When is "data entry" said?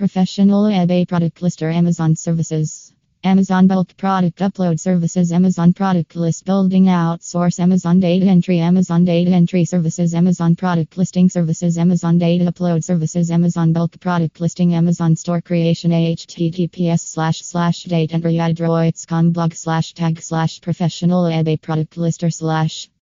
8.00-8.60, 9.04-9.66